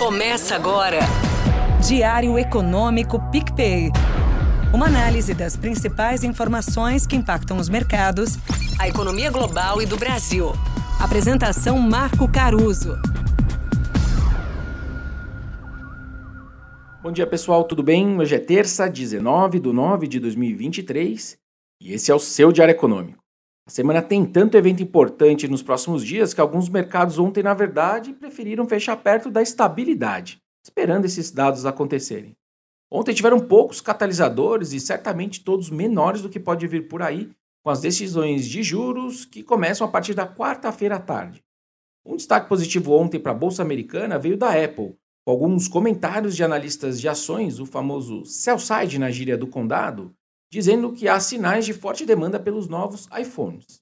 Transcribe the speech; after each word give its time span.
Começa 0.00 0.56
agora. 0.56 1.00
Diário 1.86 2.38
Econômico 2.38 3.20
PicPay. 3.30 3.90
Uma 4.72 4.86
análise 4.86 5.34
das 5.34 5.58
principais 5.58 6.24
informações 6.24 7.06
que 7.06 7.14
impactam 7.14 7.58
os 7.58 7.68
mercados, 7.68 8.38
a 8.78 8.88
economia 8.88 9.30
global 9.30 9.82
e 9.82 9.84
do 9.84 9.98
Brasil. 9.98 10.52
Apresentação 10.98 11.78
Marco 11.78 12.26
Caruso. 12.32 12.96
Bom 17.02 17.12
dia, 17.12 17.26
pessoal, 17.26 17.64
tudo 17.64 17.82
bem? 17.82 18.18
Hoje 18.18 18.34
é 18.34 18.38
terça, 18.38 18.88
19 18.88 19.60
de 19.60 19.70
9 19.70 20.08
de 20.08 20.18
2023 20.18 21.36
e 21.78 21.92
esse 21.92 22.10
é 22.10 22.14
o 22.14 22.18
seu 22.18 22.50
Diário 22.50 22.72
Econômico. 22.72 23.22
A 23.66 23.70
semana 23.70 24.02
tem 24.02 24.24
tanto 24.24 24.56
evento 24.56 24.82
importante 24.82 25.46
nos 25.46 25.62
próximos 25.62 26.04
dias 26.04 26.34
que 26.34 26.40
alguns 26.40 26.68
mercados 26.68 27.18
ontem, 27.18 27.42
na 27.42 27.54
verdade, 27.54 28.12
preferiram 28.12 28.66
fechar 28.66 28.96
perto 28.96 29.30
da 29.30 29.42
estabilidade, 29.42 30.38
esperando 30.64 31.04
esses 31.04 31.30
dados 31.30 31.64
acontecerem. 31.64 32.36
Ontem 32.90 33.14
tiveram 33.14 33.38
poucos 33.38 33.80
catalisadores 33.80 34.72
e 34.72 34.80
certamente 34.80 35.44
todos 35.44 35.70
menores 35.70 36.22
do 36.22 36.28
que 36.28 36.40
pode 36.40 36.66
vir 36.66 36.88
por 36.88 37.02
aí, 37.02 37.30
com 37.62 37.70
as 37.70 37.80
decisões 37.80 38.46
de 38.46 38.62
juros 38.62 39.24
que 39.24 39.42
começam 39.42 39.86
a 39.86 39.90
partir 39.90 40.14
da 40.14 40.26
quarta-feira 40.26 40.96
à 40.96 41.00
tarde. 41.00 41.40
Um 42.04 42.16
destaque 42.16 42.48
positivo 42.48 42.92
ontem 42.92 43.20
para 43.20 43.32
a 43.32 43.34
Bolsa 43.34 43.62
Americana 43.62 44.18
veio 44.18 44.36
da 44.36 44.48
Apple, 44.48 44.96
com 45.24 45.30
alguns 45.30 45.68
comentários 45.68 46.34
de 46.34 46.42
analistas 46.42 47.00
de 47.00 47.08
ações, 47.08 47.60
o 47.60 47.66
famoso 47.66 48.24
sell 48.24 48.58
side 48.58 48.98
na 48.98 49.10
gíria 49.10 49.36
do 49.36 49.46
condado, 49.46 50.12
dizendo 50.50 50.92
que 50.92 51.08
há 51.08 51.20
sinais 51.20 51.64
de 51.64 51.72
forte 51.72 52.04
demanda 52.04 52.40
pelos 52.40 52.68
novos 52.68 53.08
iPhones. 53.18 53.80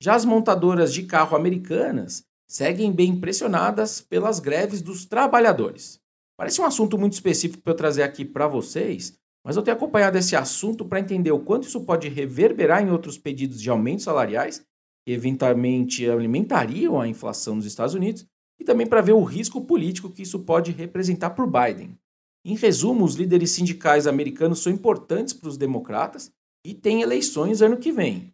Já 0.00 0.14
as 0.14 0.24
montadoras 0.24 0.92
de 0.92 1.04
carro 1.04 1.36
americanas 1.36 2.24
seguem 2.46 2.92
bem 2.92 3.10
impressionadas 3.10 4.00
pelas 4.00 4.38
greves 4.38 4.82
dos 4.82 5.06
trabalhadores. 5.06 5.98
Parece 6.36 6.60
um 6.60 6.64
assunto 6.64 6.98
muito 6.98 7.14
específico 7.14 7.62
para 7.62 7.72
eu 7.72 7.76
trazer 7.76 8.02
aqui 8.02 8.24
para 8.24 8.46
vocês, 8.46 9.16
mas 9.44 9.56
eu 9.56 9.62
tenho 9.62 9.76
acompanhado 9.76 10.18
esse 10.18 10.36
assunto 10.36 10.84
para 10.84 11.00
entender 11.00 11.32
o 11.32 11.40
quanto 11.40 11.66
isso 11.66 11.80
pode 11.84 12.08
reverberar 12.08 12.82
em 12.82 12.90
outros 12.90 13.16
pedidos 13.16 13.60
de 13.60 13.70
aumentos 13.70 14.04
salariais, 14.04 14.64
que 15.04 15.12
eventualmente 15.12 16.08
alimentariam 16.08 17.00
a 17.00 17.08
inflação 17.08 17.56
nos 17.56 17.64
Estados 17.64 17.94
Unidos, 17.94 18.26
e 18.60 18.64
também 18.64 18.86
para 18.86 19.00
ver 19.00 19.12
o 19.12 19.24
risco 19.24 19.60
político 19.60 20.10
que 20.10 20.22
isso 20.22 20.40
pode 20.40 20.72
representar 20.72 21.30
por 21.30 21.46
Biden. 21.46 21.96
Em 22.44 22.56
resumo, 22.56 23.04
os 23.04 23.14
líderes 23.14 23.52
sindicais 23.52 24.06
americanos 24.06 24.62
são 24.62 24.72
importantes 24.72 25.32
para 25.32 25.48
os 25.48 25.56
democratas 25.56 26.30
e 26.64 26.74
tem 26.74 27.02
eleições 27.02 27.62
ano 27.62 27.76
que 27.76 27.92
vem. 27.92 28.32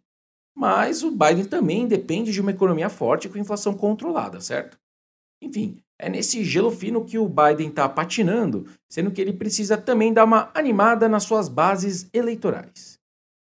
Mas 0.55 1.03
o 1.03 1.11
Biden 1.11 1.45
também 1.45 1.87
depende 1.87 2.31
de 2.31 2.41
uma 2.41 2.51
economia 2.51 2.89
forte 2.89 3.29
com 3.29 3.37
inflação 3.37 3.73
controlada, 3.73 4.41
certo? 4.41 4.77
Enfim, 5.41 5.77
é 5.97 6.09
nesse 6.09 6.43
gelo 6.43 6.71
fino 6.71 7.05
que 7.05 7.17
o 7.17 7.29
Biden 7.29 7.69
está 7.69 7.87
patinando, 7.87 8.65
sendo 8.89 9.11
que 9.11 9.21
ele 9.21 9.33
precisa 9.33 9.77
também 9.77 10.11
dar 10.11 10.25
uma 10.25 10.51
animada 10.53 11.07
nas 11.07 11.23
suas 11.23 11.47
bases 11.47 12.09
eleitorais. 12.13 12.99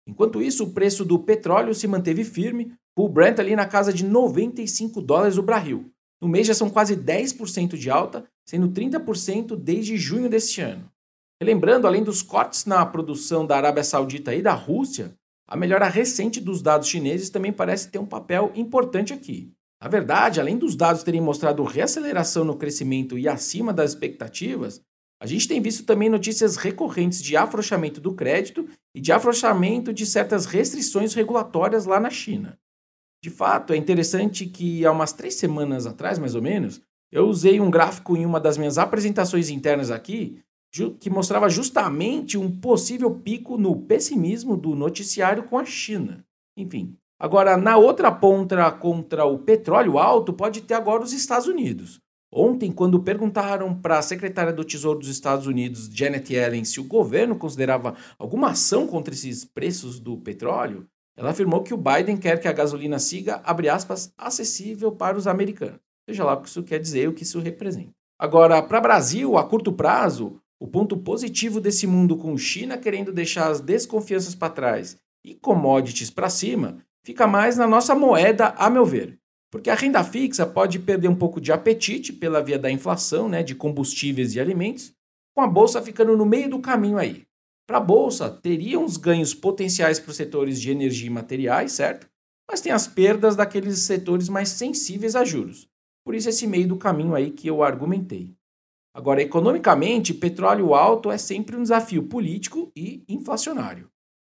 Enquanto 0.06 0.42
isso, 0.42 0.64
o 0.64 0.72
preço 0.72 1.04
do 1.04 1.18
petróleo 1.18 1.74
se 1.74 1.86
manteve 1.86 2.24
firme, 2.24 2.72
o 2.98 3.08
Brent 3.08 3.38
ali 3.38 3.54
na 3.54 3.66
casa 3.66 3.92
de 3.92 4.04
95 4.04 5.00
dólares 5.00 5.38
o 5.38 5.42
barril. 5.42 5.90
No 6.20 6.28
mês 6.28 6.46
já 6.46 6.54
são 6.54 6.68
quase 6.68 6.96
10% 6.96 7.78
de 7.78 7.90
alta, 7.90 8.24
sendo 8.50 8.68
30% 8.68 9.54
desde 9.54 9.96
junho 9.96 10.28
deste 10.28 10.60
ano. 10.60 10.90
Lembrando, 11.40 11.86
além 11.86 12.02
dos 12.02 12.20
cortes 12.20 12.64
na 12.64 12.84
produção 12.84 13.46
da 13.46 13.56
Arábia 13.56 13.84
Saudita 13.84 14.34
e 14.34 14.42
da 14.42 14.52
Rússia, 14.52 15.14
a 15.46 15.56
melhora 15.56 15.86
recente 15.86 16.40
dos 16.40 16.60
dados 16.60 16.88
chineses 16.88 17.30
também 17.30 17.52
parece 17.52 17.92
ter 17.92 18.00
um 18.00 18.06
papel 18.06 18.50
importante 18.56 19.12
aqui. 19.12 19.52
Na 19.80 19.88
verdade, 19.88 20.40
além 20.40 20.58
dos 20.58 20.74
dados 20.74 21.04
terem 21.04 21.20
mostrado 21.20 21.62
reaceleração 21.62 22.44
no 22.44 22.56
crescimento 22.56 23.16
e 23.16 23.28
acima 23.28 23.72
das 23.72 23.90
expectativas, 23.90 24.82
a 25.22 25.26
gente 25.26 25.46
tem 25.46 25.62
visto 25.62 25.84
também 25.84 26.08
notícias 26.08 26.56
recorrentes 26.56 27.22
de 27.22 27.36
afrouxamento 27.36 28.00
do 28.00 28.14
crédito 28.14 28.68
e 28.92 29.00
de 29.00 29.12
afrouxamento 29.12 29.92
de 29.92 30.04
certas 30.04 30.46
restrições 30.46 31.14
regulatórias 31.14 31.86
lá 31.86 32.00
na 32.00 32.10
China. 32.10 32.58
De 33.22 33.30
fato, 33.30 33.72
é 33.72 33.76
interessante 33.76 34.44
que 34.44 34.84
há 34.84 34.90
umas 34.90 35.12
três 35.12 35.36
semanas 35.36 35.86
atrás, 35.86 36.18
mais 36.18 36.34
ou 36.34 36.42
menos, 36.42 36.82
eu 37.12 37.26
usei 37.26 37.60
um 37.60 37.70
gráfico 37.70 38.16
em 38.16 38.24
uma 38.24 38.38
das 38.38 38.56
minhas 38.56 38.78
apresentações 38.78 39.50
internas 39.50 39.90
aqui, 39.90 40.40
que 41.00 41.10
mostrava 41.10 41.48
justamente 41.48 42.38
um 42.38 42.50
possível 42.50 43.10
pico 43.10 43.58
no 43.58 43.74
pessimismo 43.74 44.56
do 44.56 44.76
noticiário 44.76 45.42
com 45.42 45.58
a 45.58 45.64
China. 45.64 46.24
Enfim. 46.56 46.94
Agora, 47.18 47.56
na 47.56 47.76
outra 47.76 48.12
ponta 48.12 48.70
contra 48.70 49.24
o 49.24 49.40
petróleo 49.40 49.98
alto, 49.98 50.32
pode 50.32 50.62
ter 50.62 50.74
agora 50.74 51.02
os 51.02 51.12
Estados 51.12 51.48
Unidos. 51.48 51.98
Ontem, 52.32 52.70
quando 52.70 53.02
perguntaram 53.02 53.74
para 53.74 53.98
a 53.98 54.02
secretária 54.02 54.52
do 54.52 54.64
Tesouro 54.64 55.00
dos 55.00 55.08
Estados 55.08 55.46
Unidos, 55.46 55.90
Janet 55.92 56.32
Yellen, 56.32 56.64
se 56.64 56.78
o 56.78 56.84
governo 56.84 57.34
considerava 57.34 57.96
alguma 58.16 58.50
ação 58.50 58.86
contra 58.86 59.12
esses 59.12 59.44
preços 59.44 59.98
do 59.98 60.16
petróleo, 60.16 60.86
ela 61.16 61.30
afirmou 61.30 61.64
que 61.64 61.74
o 61.74 61.76
Biden 61.76 62.16
quer 62.16 62.40
que 62.40 62.46
a 62.46 62.52
gasolina 62.52 63.00
siga, 63.00 63.42
aspas, 63.44 64.14
acessível 64.16 64.92
para 64.92 65.18
os 65.18 65.26
americanos 65.26 65.89
seja 66.10 66.24
lá 66.24 66.34
o 66.34 66.42
que 66.42 66.48
isso 66.48 66.62
quer 66.62 66.78
dizer, 66.78 67.08
o 67.08 67.12
que 67.12 67.22
isso 67.22 67.38
representa. 67.40 67.90
Agora, 68.18 68.62
para 68.62 68.78
o 68.78 68.82
Brasil, 68.82 69.38
a 69.38 69.44
curto 69.44 69.72
prazo, 69.72 70.40
o 70.58 70.66
ponto 70.66 70.96
positivo 70.96 71.60
desse 71.60 71.86
mundo 71.86 72.16
com 72.16 72.36
China 72.36 72.76
querendo 72.76 73.12
deixar 73.12 73.48
as 73.48 73.60
desconfianças 73.60 74.34
para 74.34 74.52
trás 74.52 74.98
e 75.24 75.34
commodities 75.34 76.10
para 76.10 76.28
cima, 76.28 76.78
fica 77.02 77.26
mais 77.26 77.56
na 77.56 77.66
nossa 77.66 77.94
moeda, 77.94 78.48
a 78.58 78.68
meu 78.68 78.84
ver. 78.84 79.18
Porque 79.50 79.70
a 79.70 79.74
renda 79.74 80.04
fixa 80.04 80.46
pode 80.46 80.78
perder 80.78 81.08
um 81.08 81.14
pouco 81.14 81.40
de 81.40 81.50
apetite 81.50 82.12
pela 82.12 82.42
via 82.42 82.58
da 82.58 82.70
inflação, 82.70 83.28
né, 83.28 83.42
de 83.42 83.54
combustíveis 83.54 84.34
e 84.34 84.40
alimentos, 84.40 84.92
com 85.34 85.42
a 85.42 85.46
bolsa 85.46 85.80
ficando 85.80 86.16
no 86.16 86.26
meio 86.26 86.50
do 86.50 86.60
caminho 86.60 86.98
aí. 86.98 87.24
Para 87.66 87.78
a 87.78 87.80
bolsa, 87.80 88.28
teria 88.28 88.78
uns 88.78 88.96
ganhos 88.96 89.32
potenciais 89.32 89.98
para 89.98 90.10
os 90.10 90.16
setores 90.16 90.60
de 90.60 90.70
energia 90.70 91.06
e 91.06 91.10
materiais, 91.10 91.72
certo? 91.72 92.08
Mas 92.50 92.60
tem 92.60 92.72
as 92.72 92.86
perdas 92.86 93.36
daqueles 93.36 93.78
setores 93.78 94.28
mais 94.28 94.48
sensíveis 94.50 95.16
a 95.16 95.24
juros. 95.24 95.68
Por 96.04 96.14
isso, 96.14 96.28
esse 96.28 96.46
meio 96.46 96.68
do 96.68 96.76
caminho 96.76 97.14
aí 97.14 97.30
que 97.30 97.48
eu 97.48 97.62
argumentei. 97.62 98.34
Agora, 98.94 99.22
economicamente, 99.22 100.12
petróleo 100.12 100.74
alto 100.74 101.10
é 101.10 101.18
sempre 101.18 101.56
um 101.56 101.62
desafio 101.62 102.02
político 102.04 102.72
e 102.74 103.04
inflacionário. 103.08 103.88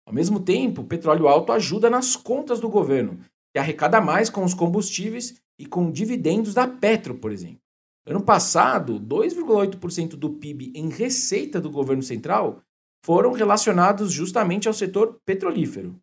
Ao 0.05 0.13
mesmo 0.13 0.39
tempo, 0.39 0.83
petróleo 0.83 1.27
alto 1.27 1.51
ajuda 1.51 1.89
nas 1.89 2.15
contas 2.15 2.59
do 2.59 2.69
governo, 2.69 3.19
que 3.53 3.59
arrecada 3.59 4.01
mais 4.01 4.29
com 4.29 4.43
os 4.43 4.53
combustíveis 4.53 5.41
e 5.57 5.65
com 5.65 5.91
dividendos 5.91 6.53
da 6.53 6.67
Petro, 6.67 7.15
por 7.15 7.31
exemplo. 7.31 7.61
Ano 8.05 8.21
passado, 8.21 8.99
2,8% 8.99 10.09
do 10.17 10.29
PIB 10.31 10.73
em 10.75 10.89
receita 10.89 11.61
do 11.61 11.71
governo 11.71 12.03
central 12.03 12.61
foram 13.05 13.31
relacionados 13.31 14.11
justamente 14.11 14.67
ao 14.67 14.73
setor 14.73 15.19
petrolífero. 15.25 15.95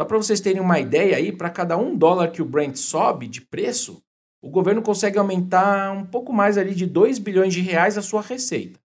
Só 0.00 0.04
para 0.04 0.16
vocês 0.16 0.40
terem 0.40 0.62
uma 0.62 0.78
ideia 0.78 1.16
aí, 1.16 1.32
para 1.32 1.50
cada 1.50 1.76
um 1.76 1.96
dólar 1.96 2.30
que 2.30 2.40
o 2.40 2.44
Brent 2.44 2.76
sobe 2.76 3.26
de 3.26 3.40
preço, 3.40 4.00
o 4.42 4.50
governo 4.50 4.82
consegue 4.82 5.18
aumentar 5.18 5.92
um 5.92 6.04
pouco 6.04 6.32
mais 6.32 6.56
ali 6.56 6.74
de 6.74 6.86
2 6.86 7.18
bilhões 7.18 7.52
de 7.52 7.60
reais 7.60 7.98
a 7.98 8.02
sua 8.02 8.22
receita. 8.22 8.78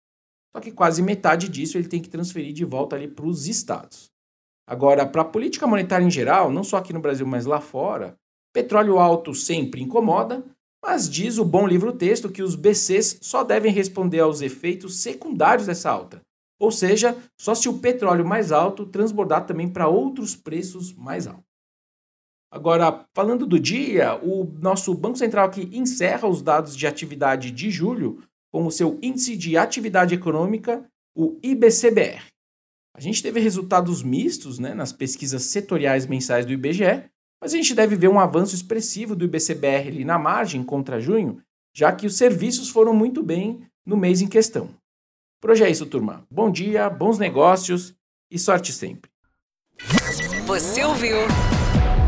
Só 0.55 0.61
que 0.61 0.71
quase 0.71 1.01
metade 1.01 1.49
disso 1.49 1.77
ele 1.77 1.87
tem 1.87 2.01
que 2.01 2.09
transferir 2.09 2.53
de 2.53 2.65
volta 2.65 2.95
ali 2.95 3.07
para 3.07 3.25
os 3.25 3.47
estados. 3.47 4.11
Agora, 4.67 5.05
para 5.05 5.23
a 5.23 5.25
política 5.25 5.67
monetária 5.67 6.05
em 6.05 6.11
geral, 6.11 6.51
não 6.51 6.63
só 6.63 6.77
aqui 6.77 6.93
no 6.93 7.01
Brasil, 7.01 7.25
mas 7.25 7.45
lá 7.45 7.59
fora, 7.59 8.15
petróleo 8.53 8.99
alto 8.99 9.33
sempre 9.33 9.81
incomoda, 9.81 10.43
mas 10.83 11.09
diz 11.09 11.37
o 11.37 11.45
bom 11.45 11.67
livro-texto 11.67 12.29
que 12.29 12.43
os 12.43 12.55
BCs 12.55 13.19
só 13.21 13.43
devem 13.43 13.71
responder 13.71 14.19
aos 14.19 14.41
efeitos 14.41 15.01
secundários 15.01 15.67
dessa 15.67 15.89
alta, 15.89 16.21
ou 16.59 16.71
seja, 16.71 17.17
só 17.39 17.55
se 17.55 17.67
o 17.67 17.79
petróleo 17.79 18.25
mais 18.25 18.51
alto 18.51 18.85
transbordar 18.85 19.45
também 19.45 19.67
para 19.67 19.87
outros 19.87 20.35
preços 20.35 20.93
mais 20.93 21.27
altos. 21.27 21.52
Agora, 22.53 23.03
falando 23.15 23.47
do 23.47 23.59
dia, 23.59 24.13
o 24.23 24.45
nosso 24.61 24.93
Banco 24.93 25.17
Central 25.17 25.47
aqui 25.47 25.67
encerra 25.73 26.27
os 26.27 26.43
dados 26.43 26.77
de 26.77 26.85
atividade 26.85 27.49
de 27.49 27.71
julho 27.71 28.21
com 28.51 28.67
o 28.67 28.71
seu 28.71 28.99
índice 29.01 29.35
de 29.35 29.57
atividade 29.57 30.13
econômica, 30.13 30.85
o 31.17 31.39
IBCBR. 31.41 32.21
A 32.95 33.01
gente 33.01 33.23
teve 33.23 33.39
resultados 33.39 34.03
mistos 34.03 34.59
né, 34.59 34.75
nas 34.75 34.93
pesquisas 34.93 35.45
setoriais 35.45 36.05
mensais 36.05 36.45
do 36.45 36.53
IBGE, 36.53 37.03
mas 37.41 37.55
a 37.55 37.57
gente 37.57 37.73
deve 37.73 37.95
ver 37.95 38.07
um 38.07 38.19
avanço 38.19 38.53
expressivo 38.53 39.15
do 39.15 39.25
IBCBR 39.25 39.87
ali 39.87 40.05
na 40.05 40.19
margem 40.19 40.63
contra 40.63 41.01
junho, 41.01 41.41
já 41.75 41.91
que 41.91 42.05
os 42.05 42.17
serviços 42.17 42.69
foram 42.69 42.93
muito 42.93 43.23
bem 43.23 43.65
no 43.83 43.97
mês 43.97 44.21
em 44.21 44.27
questão. 44.27 44.69
Por 45.41 45.49
hoje 45.49 45.63
é 45.63 45.71
isso, 45.71 45.87
turma. 45.87 46.23
Bom 46.29 46.51
dia, 46.51 46.87
bons 46.87 47.17
negócios 47.17 47.95
e 48.29 48.37
sorte 48.37 48.71
sempre. 48.71 49.09
Você 50.45 50.83
ouviu? 50.83 51.17